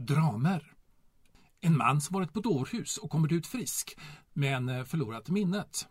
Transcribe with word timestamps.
Dramer. 0.00 0.72
En 1.60 1.76
man 1.76 2.00
som 2.00 2.14
varit 2.14 2.32
på 2.32 2.40
dårhus 2.40 2.96
och 2.96 3.10
kommit 3.10 3.32
ut 3.32 3.46
frisk, 3.46 3.98
men 4.32 4.68
eh, 4.68 4.84
förlorat 4.84 5.28
minnet. 5.28 5.88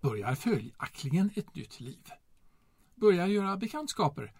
Börjar 0.00 0.34
följaktligen 0.34 1.30
ett 1.34 1.54
nytt 1.54 1.80
liv. 1.80 2.08
Börjar 2.94 3.26
göra 3.26 3.56
bekantskaper, 3.56 4.32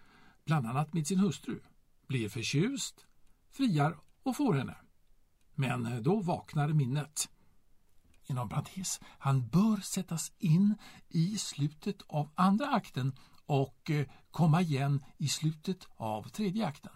bland 0.45 0.67
annat 0.67 0.93
med 0.93 1.07
sin 1.07 1.19
hustru. 1.19 1.59
Blir 2.07 2.29
förtjust, 2.29 3.05
friar 3.49 3.97
och 4.23 4.37
får 4.37 4.53
henne. 4.53 4.75
Men 5.55 5.85
eh, 5.85 5.99
då 5.99 6.21
vaknar 6.21 6.67
minnet. 6.67 7.29
Inom 8.25 8.49
parentes, 8.49 8.99
han 9.19 9.47
bör 9.47 9.77
sättas 9.77 10.31
in 10.37 10.75
i 11.09 11.37
slutet 11.37 12.01
av 12.07 12.29
andra 12.35 12.67
akten 12.67 13.15
och 13.45 13.89
eh, 13.89 14.07
komma 14.31 14.61
igen 14.61 15.05
i 15.17 15.27
slutet 15.27 15.87
av 15.97 16.29
tredje 16.29 16.67
akten. 16.67 16.91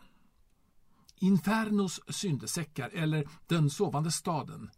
Infernos 1.16 2.02
syndesäckar 2.07 2.89
eller 2.93 3.27
Den 3.48 3.70
sovande 3.70 4.12
staden. 4.12 4.70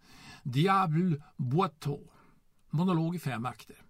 Diable 0.44 1.24
Boiteau. 1.38 2.10
Monolog 2.70 3.16
i 3.16 3.20
fem 3.20 3.46
akter. 3.46 3.82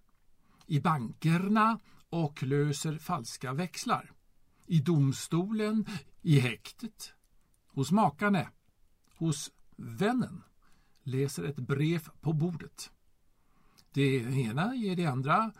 I 0.66 0.80
bankerna 0.80 1.78
och 2.10 2.42
löser 2.42 2.98
falska 2.98 3.52
växlar. 3.52 4.12
I 4.66 4.80
domstolen, 4.80 5.86
i 6.22 6.38
häktet, 6.38 7.12
hos 7.68 7.90
makarna, 7.90 8.50
hos 9.16 9.50
vännen, 9.76 10.42
läser 11.02 11.44
ett 11.44 11.56
brev 11.56 12.08
på 12.20 12.32
bordet. 12.32 12.90
Det 13.92 14.16
ena 14.16 14.74
ger 14.74 14.96
det 14.96 15.06
andra 15.06 15.52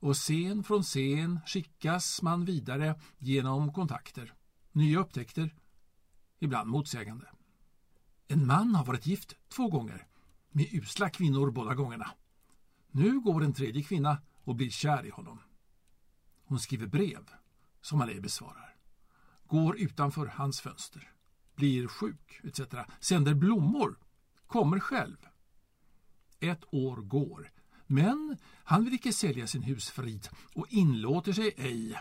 och 0.00 0.16
scen 0.16 0.64
från 0.64 0.82
scen 0.82 1.40
skickas 1.46 2.22
man 2.22 2.44
vidare 2.44 3.00
genom 3.18 3.72
kontakter, 3.72 4.34
nya 4.72 4.98
upptäckter, 4.98 5.54
ibland 6.42 6.70
motsägande. 6.70 7.26
En 8.28 8.46
man 8.46 8.74
har 8.74 8.84
varit 8.84 9.06
gift 9.06 9.34
två 9.48 9.68
gånger, 9.68 10.06
med 10.50 10.74
usla 10.74 11.10
kvinnor 11.10 11.50
båda 11.50 11.74
gångerna. 11.74 12.10
Nu 12.90 13.20
går 13.20 13.44
en 13.44 13.52
tredje 13.52 13.82
kvinna 13.82 14.18
och 14.44 14.54
blir 14.54 14.70
kär 14.70 15.06
i 15.06 15.10
honom. 15.10 15.38
Hon 16.44 16.60
skriver 16.60 16.86
brev, 16.86 17.28
som 17.80 18.00
han 18.00 18.08
ej 18.08 18.20
besvarar. 18.20 18.76
Går 19.46 19.78
utanför 19.78 20.26
hans 20.26 20.60
fönster. 20.60 21.12
Blir 21.54 21.88
sjuk, 21.88 22.40
etc. 22.44 22.60
Sänder 23.00 23.34
blommor. 23.34 23.98
Kommer 24.46 24.80
själv. 24.80 25.16
Ett 26.40 26.64
år 26.70 26.96
går. 26.96 27.50
Men 27.86 28.36
han 28.64 28.84
vill 28.84 28.94
icke 28.94 29.12
sälja 29.12 29.46
sin 29.46 29.62
husfrid 29.62 30.28
och 30.54 30.66
inlåter 30.68 31.32
sig 31.32 31.54
ej. 31.56 31.98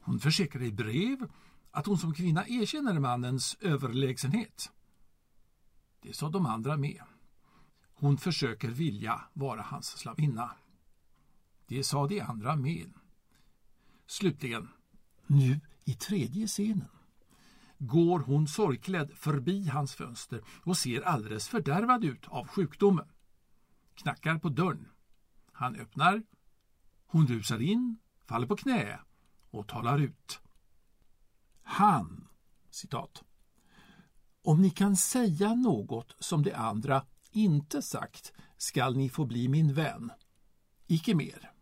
Hon 0.00 0.20
försäkrar 0.20 0.62
i 0.62 0.72
brev 0.72 1.28
att 1.74 1.86
hon 1.86 1.98
som 1.98 2.14
kvinna 2.14 2.48
erkänner 2.48 2.98
mannens 2.98 3.56
överlägsenhet. 3.60 4.72
Det 6.00 6.16
sa 6.16 6.28
de 6.28 6.46
andra 6.46 6.76
med. 6.76 7.00
Hon 7.94 8.18
försöker 8.18 8.68
vilja 8.68 9.20
vara 9.32 9.62
hans 9.62 9.86
slavinna. 9.86 10.50
Det 11.66 11.84
sa 11.84 12.06
de 12.06 12.20
andra 12.20 12.56
med. 12.56 12.92
Slutligen, 14.06 14.68
nu 15.26 15.60
i 15.84 15.94
tredje 15.94 16.46
scenen, 16.46 16.88
går 17.78 18.18
hon 18.18 18.48
sorgklädd 18.48 19.12
förbi 19.14 19.68
hans 19.68 19.94
fönster 19.94 20.42
och 20.64 20.76
ser 20.76 21.00
alldeles 21.00 21.48
fördärvad 21.48 22.04
ut 22.04 22.28
av 22.28 22.48
sjukdomen. 22.48 23.08
Knackar 23.94 24.38
på 24.38 24.48
dörren. 24.48 24.88
Han 25.52 25.76
öppnar. 25.76 26.22
Hon 27.06 27.26
rusar 27.26 27.62
in, 27.62 27.98
faller 28.26 28.46
på 28.46 28.56
knä 28.56 29.00
och 29.50 29.68
talar 29.68 29.98
ut. 29.98 30.40
Han, 31.64 32.28
citat. 32.70 33.24
Om 34.42 34.62
ni 34.62 34.70
kan 34.70 34.96
säga 34.96 35.54
något 35.54 36.16
som 36.18 36.42
de 36.42 36.52
andra 36.52 37.06
inte 37.30 37.82
sagt 37.82 38.32
skall 38.56 38.96
ni 38.96 39.08
få 39.08 39.24
bli 39.24 39.48
min 39.48 39.74
vän. 39.74 40.12
Icke 40.86 41.14
mer. 41.14 41.52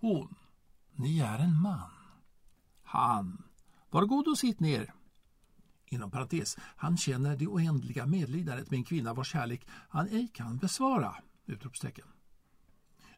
Hon. 0.00 0.34
Ni 0.92 1.20
är 1.20 1.38
en 1.38 1.60
man. 1.60 1.90
Han. 2.82 3.42
Var 3.90 4.06
god 4.06 4.28
och 4.28 4.38
sitt 4.38 4.60
ner. 4.60 4.94
Inom 5.86 6.10
parentes, 6.10 6.56
han 6.60 6.96
känner 6.96 7.36
det 7.36 7.46
oändliga 7.46 8.06
medlidandet 8.06 8.70
med 8.70 8.78
en 8.78 8.84
kvinna 8.84 9.14
vars 9.14 9.32
kärlek 9.32 9.66
han 9.68 10.08
ej 10.08 10.28
kan 10.34 10.58
besvara! 10.58 11.16
Utropstecken. 11.46 12.13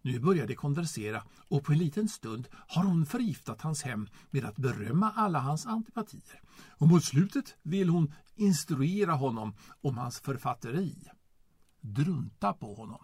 Nu 0.06 0.20
börjar 0.20 0.46
de 0.46 0.54
konversera 0.54 1.22
och 1.48 1.64
på 1.64 1.72
en 1.72 1.78
liten 1.78 2.08
stund 2.08 2.48
har 2.52 2.84
hon 2.84 3.06
förgiftat 3.06 3.60
hans 3.60 3.82
hem 3.82 4.08
med 4.30 4.44
att 4.44 4.56
berömma 4.56 5.12
alla 5.16 5.38
hans 5.38 5.66
antipatier. 5.66 6.42
Och 6.68 6.88
mot 6.88 7.04
slutet 7.04 7.56
vill 7.62 7.88
hon 7.88 8.12
instruera 8.34 9.12
honom 9.12 9.54
om 9.80 9.98
hans 9.98 10.20
författeri. 10.20 11.08
Drunta 11.80 12.52
på 12.52 12.74
honom. 12.74 12.98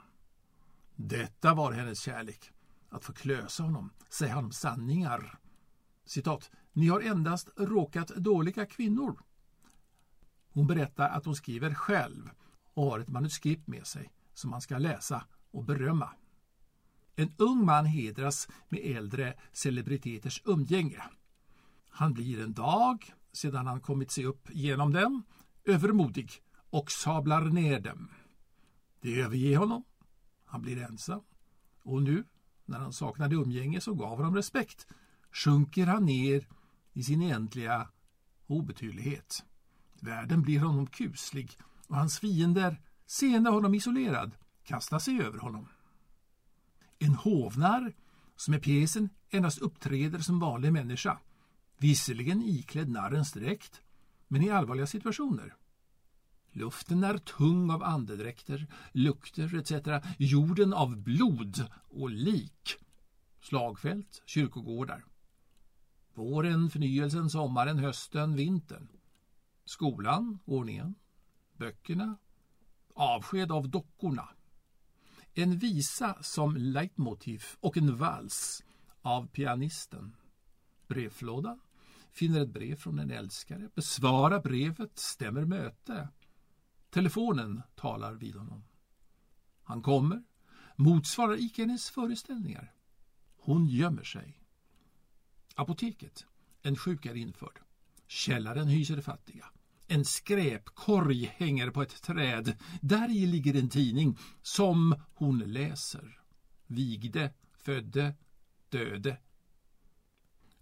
Detta 0.96 1.54
var 1.54 1.72
hennes 1.72 2.00
kärlek. 2.00 2.50
Att 2.88 3.04
få 3.04 3.12
klösa 3.12 3.62
honom, 3.62 3.90
säga 4.08 4.34
honom 4.34 4.52
sanningar. 4.52 5.38
Citat. 6.04 6.50
Ni 6.72 6.88
har 6.88 7.00
endast 7.00 7.48
råkat 7.56 8.08
dåliga 8.08 8.66
kvinnor. 8.66 9.22
Hon 10.52 10.66
berättar 10.66 11.08
att 11.08 11.24
hon 11.24 11.36
skriver 11.36 11.74
själv 11.74 12.30
och 12.74 12.84
har 12.84 12.98
ett 12.98 13.08
manuskript 13.08 13.66
med 13.66 13.86
sig 13.86 14.12
som 14.34 14.50
man 14.50 14.60
ska 14.60 14.78
läsa 14.78 15.24
och 15.50 15.64
berömma. 15.64 16.10
En 17.16 17.34
ung 17.36 17.64
man 17.64 17.86
hedras 17.86 18.48
med 18.68 18.80
äldre 18.96 19.34
celebriteters 19.52 20.42
umgänge. 20.44 21.02
Han 21.88 22.12
blir 22.12 22.42
en 22.42 22.52
dag, 22.52 23.12
sedan 23.32 23.66
han 23.66 23.80
kommit 23.80 24.10
sig 24.10 24.24
upp 24.24 24.48
genom 24.52 24.92
dem, 24.92 25.22
övermodig 25.64 26.30
och 26.70 26.90
sablar 26.90 27.44
ner 27.44 27.80
dem. 27.80 28.10
De 29.00 29.20
överger 29.20 29.56
honom. 29.56 29.84
Han 30.44 30.62
blir 30.62 30.82
ensam. 30.82 31.20
Och 31.82 32.02
nu, 32.02 32.24
när 32.64 32.78
han 32.78 32.92
saknade 32.92 33.34
umgänge 33.34 33.80
som 33.80 33.96
gav 33.96 34.16
honom 34.16 34.34
respekt, 34.34 34.86
sjunker 35.32 35.86
han 35.86 36.04
ner 36.04 36.46
i 36.92 37.02
sin 37.02 37.22
egentliga 37.22 37.88
obetydlighet. 38.46 39.44
Världen 40.00 40.42
blir 40.42 40.60
honom 40.60 40.86
kuslig 40.86 41.58
och 41.86 41.96
hans 41.96 42.18
fiender, 42.18 42.80
seende 43.06 43.50
honom 43.50 43.74
isolerad, 43.74 44.36
kastar 44.64 44.98
sig 44.98 45.20
över 45.20 45.38
honom. 45.38 45.68
En 47.02 47.14
hovnar, 47.14 47.92
som 48.36 48.54
i 48.54 48.58
pjäsen 48.58 49.08
endast 49.30 49.58
uppträder 49.58 50.18
som 50.18 50.40
vanlig 50.40 50.72
människa, 50.72 51.18
visserligen 51.78 52.42
iklädd 52.42 52.88
narrens 52.88 53.32
dräkt, 53.32 53.82
men 54.28 54.42
i 54.42 54.50
allvarliga 54.50 54.86
situationer. 54.86 55.56
Luften 56.52 57.04
är 57.04 57.18
tung 57.18 57.70
av 57.70 57.82
andedräkter, 57.82 58.66
lukter 58.92 59.54
etc. 59.54 59.72
Jorden 60.18 60.72
av 60.72 60.96
blod 60.96 61.66
och 61.88 62.10
lik. 62.10 62.76
Slagfält, 63.40 64.22
kyrkogårdar. 64.26 65.04
Våren, 66.14 66.70
förnyelsen, 66.70 67.30
sommaren, 67.30 67.78
hösten, 67.78 68.36
vintern. 68.36 68.88
Skolan, 69.64 70.38
ordningen. 70.44 70.94
Böckerna. 71.56 72.16
Avsked 72.94 73.52
av 73.52 73.68
dockorna. 73.68 74.28
En 75.34 75.58
visa 75.58 76.22
som 76.22 76.56
leitmotiv 76.56 77.44
och 77.60 77.76
en 77.76 77.96
vals 77.96 78.64
av 79.02 79.26
pianisten. 79.26 80.16
Brevlådan. 80.88 81.60
Finner 82.10 82.40
ett 82.40 82.52
brev 82.52 82.76
från 82.76 82.98
en 82.98 83.10
älskare. 83.10 83.70
Besvarar 83.74 84.42
brevet. 84.42 84.98
Stämmer 84.98 85.44
möte. 85.44 86.08
Telefonen 86.90 87.62
talar 87.74 88.14
vid 88.14 88.36
honom. 88.36 88.64
Han 89.62 89.82
kommer. 89.82 90.22
Motsvarar 90.76 91.40
icke 91.40 91.62
hennes 91.62 91.90
föreställningar. 91.90 92.74
Hon 93.36 93.66
gömmer 93.66 94.04
sig. 94.04 94.42
Apoteket. 95.54 96.26
En 96.62 96.76
sjuk 96.76 97.06
är 97.06 97.14
införd. 97.14 97.58
Källaren 98.06 98.68
hyser 98.68 99.00
fattiga. 99.00 99.44
En 99.92 100.04
skräpkorg 100.04 101.34
hänger 101.36 101.70
på 101.70 101.82
ett 101.82 102.02
träd. 102.02 102.56
Där 102.80 103.10
i 103.10 103.26
ligger 103.26 103.56
en 103.56 103.68
tidning 103.68 104.18
som 104.42 104.94
hon 105.14 105.38
läser. 105.38 106.20
Vigde, 106.66 107.32
födde, 107.52 108.14
döde. 108.68 109.16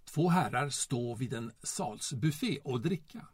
Två 0.05 0.29
herrar 0.29 0.69
står 0.69 1.17
vid 1.17 1.33
en 1.33 1.53
salsbuffé 1.63 2.59
och 2.65 2.81
dricka. 2.81 3.27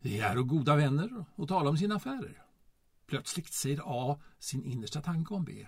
De 0.00 0.20
är 0.20 0.36
goda 0.36 0.76
vänner 0.76 1.24
och 1.34 1.48
talar 1.48 1.70
om 1.70 1.78
sina 1.78 1.94
affärer. 1.94 2.42
Plötsligt 3.06 3.52
säger 3.52 3.80
A 3.84 4.20
sin 4.38 4.64
innersta 4.64 5.00
tanke 5.00 5.34
om 5.34 5.44
B. 5.44 5.66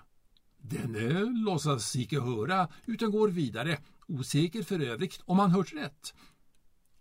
Denne 0.58 1.24
låtsas 1.24 1.96
icke 1.96 2.20
höra 2.20 2.68
utan 2.86 3.10
går 3.10 3.28
vidare, 3.28 3.78
osäker 4.06 4.62
för 4.62 4.80
övrigt 4.80 5.20
om 5.24 5.38
han 5.38 5.50
hört 5.50 5.72
rätt. 5.72 6.14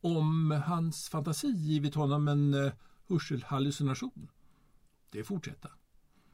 Om 0.02 0.52
hans 0.52 1.10
fantasi 1.10 1.48
givit 1.48 1.96
honom 1.96 2.28
en 2.28 2.54
eh, 2.54 2.74
hörselhallucination. 3.08 4.32
Det 5.12 5.24
fortsätter. 5.24 5.72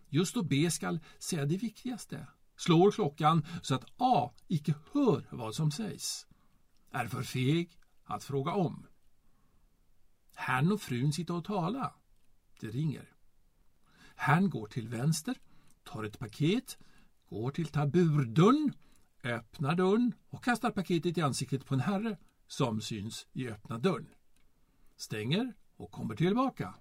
Just 0.10 0.36
då 0.36 0.44
B 0.44 0.71
skall 0.71 1.00
säga 1.19 1.45
det 1.45 1.57
viktigaste 1.57 2.27
slår 2.56 2.92
klockan 2.92 3.45
så 3.62 3.75
att 3.75 3.86
A 3.98 4.31
icke 4.48 4.74
hör 4.92 5.27
vad 5.30 5.56
som 5.56 5.71
sägs. 5.71 6.27
Är 6.92 7.07
för 7.07 7.24
feg 7.24 7.80
att 8.04 8.24
fråga 8.24 8.51
om. 8.51 8.88
Herrn 10.36 10.71
och 10.71 10.81
frun 10.81 11.13
sitter 11.13 11.33
och 11.33 11.45
talar. 11.45 11.95
Det 12.60 12.68
ringer. 12.68 13.10
Herrn 14.15 14.50
går 14.50 14.68
till 14.68 14.88
vänster, 14.88 15.36
tar 15.83 16.04
ett 16.04 16.19
paket, 16.19 16.77
går 17.30 17.51
till 17.51 17.68
taburdörren, 17.68 18.74
öppnar 19.24 19.75
dörren 19.75 20.13
och 20.30 20.44
kastar 20.44 20.71
paketet 20.71 21.18
i 21.18 21.21
ansiktet 21.21 21.65
på 21.65 21.74
en 21.74 21.80
herre 21.80 22.18
som 22.48 22.81
syns 22.81 23.28
i 23.34 23.50
öppna 23.50 23.78
dörren. 23.78 24.10
Stänger 24.95 25.54
och 25.78 25.92
kommer 25.92 26.16
tillbaka. 26.16 26.75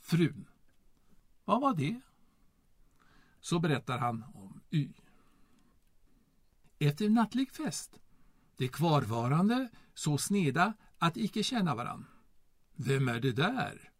Frun. 0.00 0.48
Vad 1.44 1.60
var 1.60 1.74
det? 1.74 2.00
Så 3.40 3.58
berättar 3.58 3.98
han 3.98 4.24
om 4.34 4.60
Y. 4.70 4.88
Efter 6.78 7.08
nattlig 7.08 7.52
fest. 7.52 8.00
De 8.56 8.68
kvarvarande 8.68 9.68
så 9.94 10.18
sneda 10.18 10.72
att 10.98 11.16
icke 11.16 11.42
känna 11.42 11.74
varann. 11.74 12.06
Vem 12.74 13.08
är 13.08 13.20
det 13.20 13.32
där? 13.32 13.92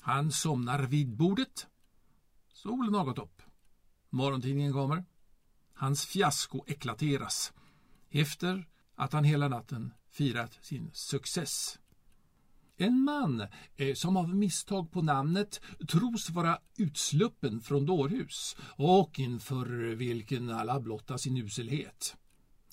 Han 0.00 0.32
somnar 0.32 0.82
vid 0.82 1.16
bordet. 1.16 1.66
Solen 2.48 2.94
har 2.94 3.04
gått 3.04 3.18
upp. 3.18 3.42
Morgontidningen 4.10 4.72
kommer. 4.72 5.04
Hans 5.72 6.06
fiasko 6.06 6.64
eklateras 6.66 7.52
efter 8.10 8.68
att 8.96 9.12
han 9.12 9.24
hela 9.24 9.48
natten 9.48 9.92
firat 10.10 10.58
sin 10.62 10.90
success. 10.92 11.78
En 12.76 13.00
man 13.00 13.46
eh, 13.76 13.94
som 13.94 14.16
av 14.16 14.34
misstag 14.34 14.92
på 14.92 15.02
namnet 15.02 15.60
tros 15.88 16.30
vara 16.30 16.58
utsluppen 16.76 17.60
från 17.60 17.86
dårhus 17.86 18.56
och 18.76 19.18
inför 19.18 19.66
vilken 19.94 20.50
alla 20.50 20.80
blottar 20.80 21.16
sin 21.16 21.36
uselhet. 21.36 22.16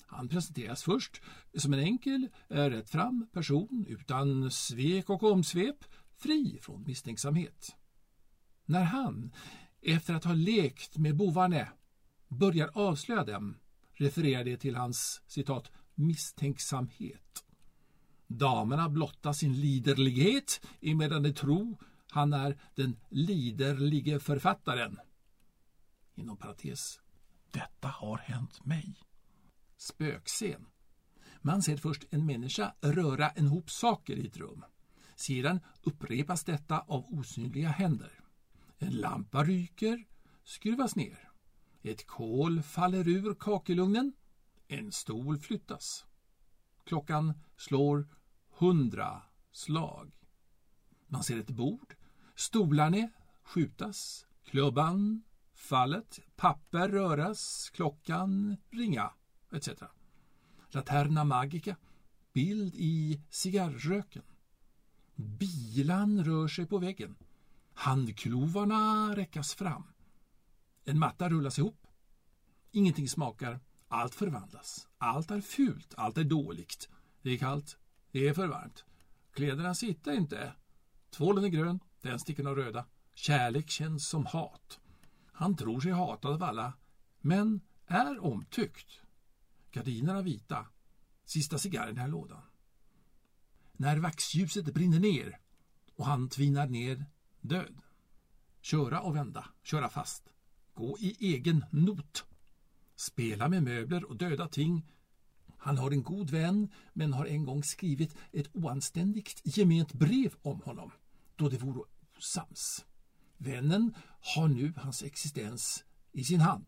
Han 0.06 0.28
presenteras 0.28 0.82
först 0.82 1.22
som 1.54 1.72
en 1.72 1.78
enkel, 1.80 2.28
eh, 2.48 2.64
rättfram 2.64 3.26
person 3.32 3.86
utan 3.88 4.50
svek 4.50 5.10
och 5.10 5.22
omsvep, 5.22 5.84
fri 6.16 6.58
från 6.62 6.84
misstänksamhet. 6.86 7.76
När 8.64 8.84
han, 8.84 9.32
efter 9.82 10.14
att 10.14 10.24
ha 10.24 10.32
lekt 10.32 10.96
med 10.96 11.16
bovarna, 11.16 11.68
börjar 12.28 12.70
avslöja 12.74 13.24
dem 13.24 13.56
refererar 13.94 14.44
det 14.44 14.56
till 14.56 14.76
hans 14.76 15.22
citat 15.26 15.70
misstänksamhet. 15.94 17.44
Damerna 18.26 18.88
blottar 18.88 19.32
sin 19.32 19.60
liderlighet 19.60 20.66
emedan 20.80 21.22
de 21.22 21.32
tror 21.32 21.76
han 22.10 22.32
är 22.32 22.58
den 22.74 22.96
liderlige 23.08 24.20
författaren. 24.20 24.98
Inom 26.14 26.36
parentes. 26.36 27.00
Detta 27.50 27.88
har 27.88 28.18
hänt 28.18 28.64
mig. 28.64 28.96
Spökscen. 29.76 30.66
Man 31.40 31.62
ser 31.62 31.76
först 31.76 32.04
en 32.10 32.26
människa 32.26 32.74
röra 32.80 33.30
en 33.30 33.46
hop 33.46 33.70
saker 33.70 34.16
i 34.16 34.26
ett 34.26 34.36
rum. 34.36 34.64
Sedan 35.16 35.60
upprepas 35.82 36.44
detta 36.44 36.78
av 36.78 37.04
osynliga 37.14 37.68
händer. 37.68 38.20
En 38.78 38.92
lampa 38.92 39.44
ryker, 39.44 40.04
skruvas 40.44 40.96
ner. 40.96 41.28
Ett 41.82 42.06
kol 42.06 42.62
faller 42.62 43.08
ur 43.08 43.34
kakelugnen. 43.34 44.12
En 44.68 44.92
stol 44.92 45.38
flyttas. 45.38 46.04
Klockan 46.84 47.34
slår 47.56 48.08
hundra 48.58 49.22
slag. 49.52 50.12
Man 51.06 51.24
ser 51.24 51.38
ett 51.38 51.50
bord. 51.50 51.94
Stolarna 52.34 53.08
skjutas. 53.42 54.26
Klubban 54.44 55.22
fallet. 55.54 56.20
Papper 56.36 56.88
röras. 56.88 57.70
Klockan 57.70 58.56
ringa 58.70 59.10
etc. 59.52 59.68
Laterna 60.70 61.24
magica. 61.24 61.76
Bild 62.32 62.74
i 62.74 63.20
cigarröken. 63.30 64.22
Bilan 65.14 66.24
rör 66.24 66.48
sig 66.48 66.66
på 66.66 66.78
väggen. 66.78 67.16
Handklovarna 67.74 69.12
räckas 69.16 69.54
fram. 69.54 69.84
En 70.84 70.98
matta 70.98 71.28
rullas 71.28 71.58
ihop. 71.58 71.86
Ingenting 72.72 73.08
smakar. 73.08 73.60
Allt 73.88 74.14
förvandlas. 74.14 74.88
Allt 74.98 75.30
är 75.30 75.40
fult. 75.40 75.94
Allt 75.96 76.18
är 76.18 76.24
dåligt. 76.24 76.88
Det 77.22 77.30
är 77.30 77.38
kallt. 77.38 77.78
Det 78.10 78.28
är 78.28 78.34
för 78.34 78.46
varmt. 78.46 78.84
Kläderna 79.32 79.74
sitter 79.74 80.12
inte. 80.12 80.52
Tvålen 81.10 81.44
är 81.44 81.48
grön. 81.48 81.80
Tändstickorna 82.02 82.50
röda. 82.50 82.86
Kärlek 83.14 83.70
känns 83.70 84.08
som 84.08 84.26
hat. 84.26 84.80
Han 85.32 85.56
tror 85.56 85.80
sig 85.80 85.92
hatad 85.92 86.32
av 86.32 86.42
alla, 86.42 86.72
men 87.20 87.60
är 87.86 88.24
omtyckt. 88.24 89.00
Gardinerna 89.72 90.22
vita. 90.22 90.66
Sista 91.24 91.58
cigarren 91.58 91.96
i 91.96 92.00
här 92.00 92.08
lådan. 92.08 92.42
När 93.72 93.96
vaxljuset 93.96 94.64
brinner 94.74 95.00
ner 95.00 95.38
och 95.96 96.06
han 96.06 96.28
tvinar 96.28 96.66
ner 96.66 97.04
död. 97.40 97.74
Köra 98.60 99.00
och 99.00 99.16
vända, 99.16 99.44
köra 99.62 99.88
fast. 99.88 100.28
Gå 100.74 100.98
i 100.98 101.34
egen 101.34 101.64
not. 101.70 102.24
Spela 103.04 103.48
med 103.48 103.62
möbler 103.62 104.04
och 104.04 104.16
döda 104.16 104.48
ting. 104.48 104.86
Han 105.58 105.78
har 105.78 105.90
en 105.90 106.02
god 106.02 106.30
vän, 106.30 106.68
men 106.92 107.12
har 107.12 107.26
en 107.26 107.44
gång 107.44 107.64
skrivit 107.64 108.16
ett 108.32 108.56
oanständigt 108.56 109.56
gement 109.56 109.92
brev 109.92 110.34
om 110.42 110.60
honom, 110.60 110.90
då 111.36 111.48
det 111.48 111.58
vore 111.58 111.84
osams. 112.18 112.84
Vännen 113.36 113.94
har 114.20 114.48
nu 114.48 114.72
hans 114.76 115.02
existens 115.02 115.84
i 116.12 116.24
sin 116.24 116.40
hand. 116.40 116.66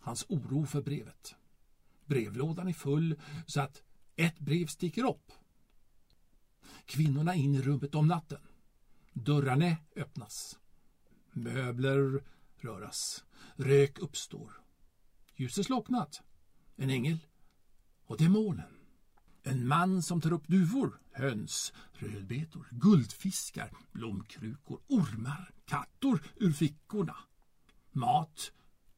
Hans 0.00 0.26
oro 0.28 0.66
för 0.66 0.82
brevet. 0.82 1.34
Brevlådan 2.06 2.68
är 2.68 2.72
full 2.72 3.20
så 3.46 3.60
att 3.60 3.82
ett 4.16 4.38
brev 4.38 4.66
sticker 4.66 5.08
upp. 5.08 5.32
Kvinnorna 6.86 7.34
in 7.34 7.54
i 7.54 7.62
rummet 7.62 7.94
om 7.94 8.08
natten. 8.08 8.40
Dörrarna 9.12 9.76
öppnas. 9.96 10.58
Möbler 11.32 12.24
röras. 12.56 13.24
Rök 13.56 13.98
uppstår. 13.98 14.67
Ljuset 15.40 15.66
slocknat. 15.66 16.22
En 16.76 16.90
ängel 16.90 17.18
och 18.06 18.16
demonen. 18.16 18.64
En 19.42 19.68
man 19.68 20.02
som 20.02 20.20
tar 20.20 20.32
upp 20.32 20.48
duvor, 20.48 21.00
höns, 21.12 21.72
rödbetor, 21.92 22.68
guldfiskar, 22.70 23.70
blomkrukor, 23.92 24.80
ormar, 24.88 25.50
kattor 25.64 26.22
ur 26.36 26.52
fickorna. 26.52 27.16
Mat, 27.92 28.52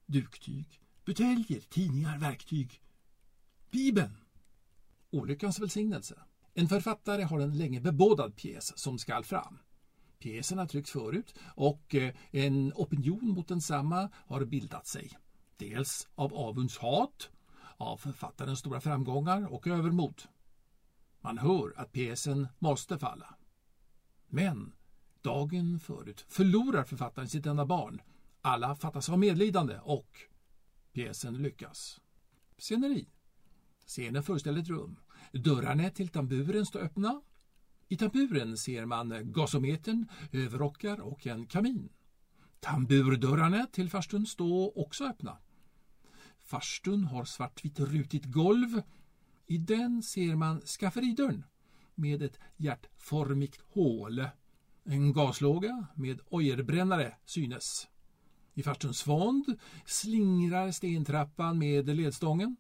duktyg, 0.07 0.81
buteljer, 1.05 1.61
tidningar, 1.61 2.19
verktyg. 2.19 2.81
Bibeln. 3.71 4.17
Olyckans 5.11 5.61
välsignelse. 5.61 6.23
En 6.55 6.69
författare 6.69 7.23
har 7.23 7.41
en 7.41 7.59
länge 7.59 7.81
bebådad 7.81 8.37
pjäs 8.37 8.79
som 8.79 8.99
skall 8.99 9.25
fram. 9.25 9.59
Pjäsen 10.19 10.59
har 10.59 10.67
tryckts 10.67 10.91
förut 10.93 11.35
och 11.55 11.95
eh, 11.95 12.15
en 12.31 12.73
opinion 12.75 13.29
mot 13.29 13.49
densamma 13.49 14.11
har 14.15 14.45
bildat 14.45 14.87
sig. 14.87 15.11
Dels 15.61 16.09
av 16.15 16.35
avundshat, 16.35 17.31
av 17.77 17.97
författarens 17.97 18.59
stora 18.59 18.81
framgångar 18.81 19.53
och 19.53 19.67
övermod. 19.67 20.23
Man 21.21 21.39
hör 21.39 21.73
att 21.77 21.93
pjäsen 21.93 22.49
måste 22.59 22.99
falla. 22.99 23.35
Men 24.27 24.73
dagen 25.23 25.81
förut 25.81 26.25
förlorar 26.29 26.85
författaren 26.85 27.29
sitt 27.29 27.47
enda 27.47 27.67
barn. 27.67 28.03
Alla 28.41 28.77
fattas 28.77 29.09
av 29.09 29.19
medlidande 29.19 29.79
och 29.83 30.09
pjäsen 30.93 31.43
lyckas. 31.43 32.01
Sceneri. 32.59 33.09
Scenen 33.87 34.23
föreställer 34.23 34.61
ett 34.61 34.69
rum. 34.69 34.97
Dörrarna 35.33 35.91
till 35.91 36.09
tamburen 36.09 36.67
står 36.67 36.81
öppna 36.81 37.23
i 37.89 37.97
tamburen 37.97 38.57
ser 38.57 38.85
man 38.85 39.33
gasometern, 39.33 40.09
överrockar 40.33 41.01
och 41.01 41.27
en 41.27 41.47
kamin. 41.47 41.89
Tamburdörrarna 42.61 43.67
till 43.67 43.91
farstun 43.91 44.27
står 44.27 44.79
också 44.79 45.05
öppna. 45.05 45.39
Farstun 46.51 47.05
har 47.05 47.25
svartvitt 47.25 47.81
rutigt 47.81 48.25
golv. 48.25 48.83
I 49.47 49.59
den 49.59 50.03
ser 50.03 50.37
man 50.37 50.61
skafferidörren 50.61 51.45
med 51.95 52.23
ett 52.23 52.39
hjärtformigt 52.57 53.61
hål. 53.69 54.25
En 54.85 55.13
gaslåga 55.13 55.87
med 55.95 56.21
ojerbrännare 56.31 57.17
synes. 57.25 57.89
I 58.55 58.63
farstuns 58.63 59.03
fond 59.03 59.59
slingrar 59.87 60.71
stentrappan 60.71 61.59
med 61.59 61.97
ledstången. 61.97 62.57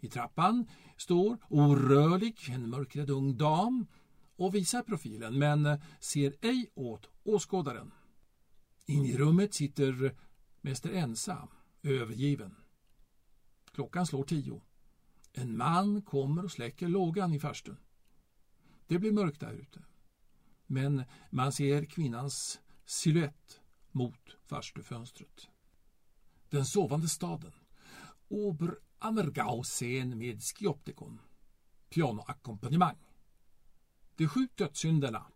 I 0.00 0.08
trappan 0.08 0.66
står 0.96 1.38
orörlig 1.48 2.36
en 2.48 2.70
mörkrädd 2.70 3.10
ung 3.10 3.36
dam 3.36 3.86
och 4.36 4.54
visar 4.54 4.82
profilen 4.82 5.38
men 5.38 5.78
ser 6.00 6.34
ej 6.40 6.70
åt 6.74 7.08
åskådaren. 7.24 7.92
In 8.86 9.04
i 9.04 9.16
rummet 9.16 9.54
sitter 9.54 10.16
mäster 10.60 10.92
ensam, 10.92 11.48
övergiven. 11.82 12.54
Klockan 13.72 14.06
slår 14.06 14.24
tio. 14.24 14.62
En 15.32 15.56
man 15.56 16.02
kommer 16.02 16.44
och 16.44 16.50
släcker 16.50 16.88
lågan 16.88 17.32
i 17.32 17.40
farstun. 17.40 17.76
Det 18.86 18.98
blir 18.98 19.12
mörkt 19.12 19.40
där 19.40 19.52
ute. 19.52 19.84
Men 20.66 21.04
man 21.30 21.52
ser 21.52 21.84
kvinnans 21.84 22.60
siluett 22.84 23.60
mot 23.90 24.36
farstufönstret. 24.46 25.48
Den 26.48 26.66
sovande 26.66 27.08
staden. 27.08 27.52
Ober 28.28 28.78
Ammergau-scen 28.98 30.18
med 30.18 30.42
skioptikon. 30.42 31.20
Pianoackompanjemang. 31.88 32.96
de 34.16 34.28
sju 34.28 34.48
dödssynderna. 34.54 35.26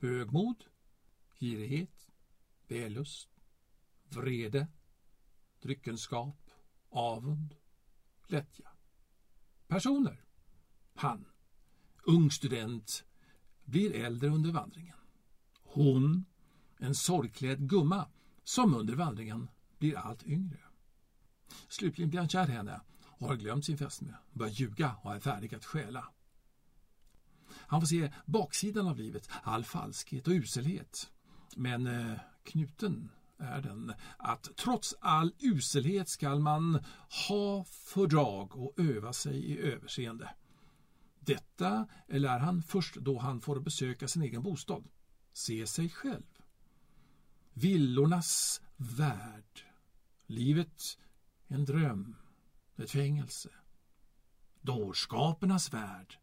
Högmod, 0.00 0.64
girighet, 1.38 2.10
vällust, 2.68 3.28
vrede, 4.08 4.66
dryckenskap, 5.62 6.47
avund, 6.90 7.54
lättja. 8.26 8.68
Personer. 9.68 10.24
Han, 10.94 11.24
ung 12.02 12.30
student, 12.30 13.04
blir 13.64 13.94
äldre 13.94 14.28
under 14.28 14.52
vandringen. 14.52 14.96
Hon, 15.62 16.24
en 16.78 16.94
sorgklädd 16.94 17.68
gumma, 17.68 18.08
som 18.44 18.74
under 18.74 18.94
vandringen 18.94 19.48
blir 19.78 19.96
allt 19.98 20.22
yngre. 20.26 20.60
Slutligen 21.68 22.10
blir 22.10 22.20
han 22.20 22.28
kär 22.28 22.48
i 22.48 22.52
henne 22.52 22.80
och 23.18 23.28
har 23.28 23.36
glömt 23.36 23.64
sin 23.64 23.78
fästmö, 23.78 24.14
börjar 24.32 24.52
ljuga 24.52 24.96
och 25.02 25.14
är 25.14 25.20
färdig 25.20 25.54
att 25.54 25.64
stjäla. 25.64 26.12
Han 27.50 27.80
får 27.80 27.86
se 27.86 28.12
baksidan 28.26 28.86
av 28.86 28.96
livet, 28.96 29.30
all 29.42 29.64
falskhet 29.64 30.26
och 30.26 30.32
uselhet. 30.32 31.10
Men 31.56 31.86
eh, 31.86 32.18
knuten 32.42 33.10
är 33.38 33.62
den 33.62 33.92
att 34.16 34.56
trots 34.56 34.94
all 35.00 35.32
uselhet 35.38 36.08
skall 36.08 36.40
man 36.40 36.84
ha 37.28 37.64
fördrag 37.64 38.56
och 38.56 38.74
öva 38.76 39.12
sig 39.12 39.36
i 39.36 39.58
överseende. 39.58 40.34
Detta 41.20 41.86
lär 42.06 42.38
han 42.38 42.62
först 42.62 42.94
då 42.94 43.18
han 43.18 43.40
får 43.40 43.60
besöka 43.60 44.08
sin 44.08 44.22
egen 44.22 44.42
bostad, 44.42 44.84
se 45.32 45.66
sig 45.66 45.88
själv. 45.88 46.42
Villornas 47.52 48.60
värld. 48.76 49.64
Livet 50.26 50.98
en 51.48 51.64
dröm, 51.64 52.16
ett 52.76 52.90
fängelse. 52.90 53.50
Dårskapernas 54.60 55.74
värld. 55.74 56.18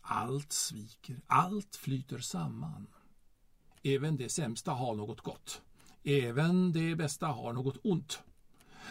Allt 0.00 0.52
sviker, 0.52 1.20
allt 1.26 1.76
flyter 1.76 2.18
samman. 2.18 2.86
Även 3.82 4.16
det 4.16 4.28
sämsta 4.28 4.72
har 4.72 4.94
något 4.94 5.20
gott. 5.20 5.62
Även 6.08 6.72
det 6.72 6.96
bästa 6.96 7.26
har 7.26 7.52
något 7.52 7.76
ont. 7.82 8.22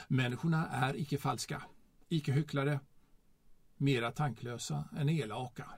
Människorna 0.07 0.67
är 0.67 0.95
icke 0.95 1.17
falska, 1.17 1.63
icke 2.09 2.31
hycklare, 2.31 2.79
mera 3.77 4.11
tanklösa 4.11 4.89
än 4.97 5.09
elaka. 5.09 5.69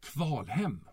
Kvalhem. 0.00 0.84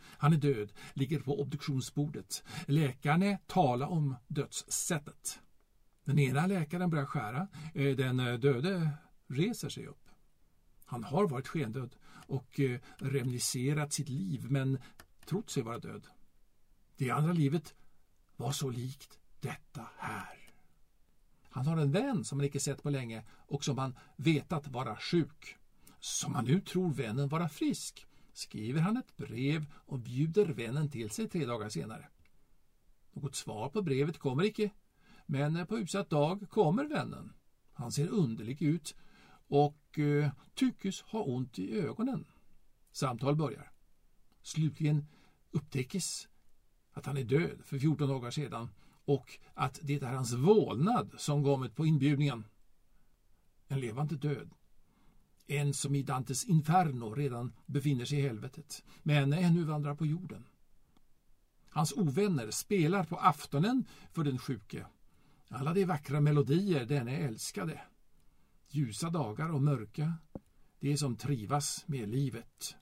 Han 0.00 0.32
är 0.32 0.36
död, 0.36 0.72
ligger 0.94 1.20
på 1.20 1.40
obduktionsbordet. 1.40 2.44
Läkarna 2.66 3.38
talar 3.46 3.86
om 3.86 4.16
dödssättet. 4.26 5.40
Den 6.04 6.18
ena 6.18 6.46
läkaren 6.46 6.90
börjar 6.90 7.06
skära, 7.06 7.48
eh, 7.74 7.96
den 7.96 8.20
eh, 8.20 8.34
döde 8.34 8.90
reser 9.26 9.68
sig 9.68 9.86
upp. 9.86 10.08
Han 10.84 11.04
har 11.04 11.28
varit 11.28 11.48
skendöd 11.48 11.96
och 12.26 12.60
eh, 12.60 12.80
remniserat 12.98 13.92
sitt 13.92 14.08
liv 14.08 14.46
men 14.50 14.78
trott 15.26 15.50
sig 15.50 15.62
vara 15.62 15.78
död. 15.78 16.06
Det 16.96 17.10
andra 17.10 17.32
livet 17.32 17.74
var 18.38 18.52
så 18.52 18.70
likt 18.70 19.18
detta 19.40 19.86
här. 19.96 20.38
Han 21.42 21.66
har 21.66 21.76
en 21.76 21.92
vän 21.92 22.24
som 22.24 22.38
han 22.38 22.46
icke 22.46 22.60
sett 22.60 22.82
på 22.82 22.90
länge 22.90 23.24
och 23.30 23.64
som 23.64 23.78
han 23.78 23.98
vetat 24.16 24.68
vara 24.68 24.96
sjuk. 24.96 25.56
Som 26.00 26.34
han 26.34 26.44
nu 26.44 26.60
tror 26.60 26.90
vännen 26.90 27.28
vara 27.28 27.48
frisk 27.48 28.06
skriver 28.32 28.80
han 28.80 28.96
ett 28.96 29.16
brev 29.16 29.64
och 29.74 29.98
bjuder 29.98 30.46
vännen 30.46 30.90
till 30.90 31.10
sig 31.10 31.28
tre 31.28 31.46
dagar 31.46 31.68
senare. 31.68 32.08
Något 33.12 33.34
svar 33.34 33.68
på 33.68 33.82
brevet 33.82 34.18
kommer 34.18 34.44
icke, 34.44 34.70
men 35.26 35.66
på 35.66 35.78
utsatt 35.78 36.10
dag 36.10 36.46
kommer 36.50 36.84
vännen. 36.84 37.32
Han 37.72 37.92
ser 37.92 38.08
underlig 38.08 38.62
ut 38.62 38.94
och 39.48 39.98
eh, 39.98 40.30
tyckes 40.54 41.00
ha 41.00 41.22
ont 41.22 41.58
i 41.58 41.78
ögonen. 41.78 42.26
Samtal 42.92 43.36
börjar. 43.36 43.72
Slutligen 44.42 45.06
upptäckes 45.50 46.28
att 46.98 47.06
han 47.06 47.16
är 47.16 47.24
död 47.24 47.58
för 47.64 47.78
14 47.78 48.08
dagar 48.08 48.30
sedan 48.30 48.68
och 49.04 49.38
att 49.54 49.78
det 49.82 50.02
är 50.02 50.12
hans 50.12 50.32
vålnad 50.32 51.10
som 51.16 51.44
kommit 51.44 51.76
på 51.76 51.86
inbjudningen. 51.86 52.44
En 53.68 53.80
levande 53.80 54.16
död. 54.16 54.50
En 55.46 55.74
som 55.74 55.94
i 55.94 56.02
Dantes 56.02 56.44
Inferno 56.44 57.14
redan 57.14 57.52
befinner 57.66 58.04
sig 58.04 58.18
i 58.18 58.22
helvetet, 58.22 58.84
men 59.02 59.32
ännu 59.32 59.64
vandrar 59.64 59.94
på 59.94 60.06
jorden. 60.06 60.44
Hans 61.70 61.92
ovänner 61.92 62.50
spelar 62.50 63.04
på 63.04 63.16
aftonen 63.16 63.84
för 64.12 64.24
den 64.24 64.38
sjuke. 64.38 64.86
Alla 65.48 65.74
de 65.74 65.84
vackra 65.84 66.20
melodier 66.20 66.86
denne 66.86 67.16
älskade. 67.16 67.80
Ljusa 68.68 69.10
dagar 69.10 69.52
och 69.52 69.62
mörka, 69.62 70.14
det 70.80 70.96
som 70.96 71.16
trivas 71.16 71.84
med 71.86 72.08
livet. 72.08 72.76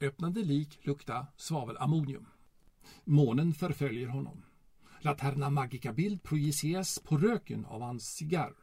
Öppnande 0.00 0.42
lik 0.42 0.86
lukta 0.86 1.26
svavelammonium. 1.36 2.26
Månen 3.04 3.54
förföljer 3.54 4.08
honom. 4.08 4.42
Laterna 5.00 5.50
Magica-bild 5.50 6.22
projiceras 6.22 6.98
på 6.98 7.18
röken 7.18 7.64
av 7.64 7.80
hans 7.80 8.14
cigarr. 8.14 8.54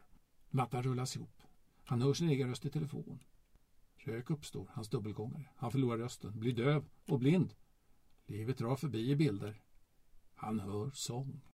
Mattan 0.49 0.83
rullas 0.83 1.15
ihop. 1.15 1.41
Han 1.83 2.01
hör 2.01 2.13
sin 2.13 2.29
egen 2.29 2.49
röst 2.49 2.65
i 2.65 2.69
telefon. 2.69 3.19
Rök 3.97 4.29
uppstår, 4.29 4.69
hans 4.73 4.89
dubbelgångare. 4.89 5.49
Han 5.55 5.71
förlorar 5.71 5.97
rösten, 5.97 6.39
blir 6.39 6.53
döv 6.53 6.85
och 7.07 7.19
blind. 7.19 7.53
Livet 8.25 8.57
drar 8.57 8.75
förbi 8.75 9.09
i 9.11 9.15
bilder. 9.15 9.61
Han 10.35 10.59
hör 10.59 10.91
sång. 10.93 11.41